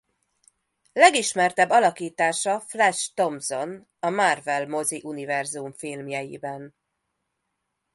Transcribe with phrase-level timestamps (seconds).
[0.93, 6.75] Legismertebb alakítása Flash Thompson a Marvel-moziuniverzum filmjeiben.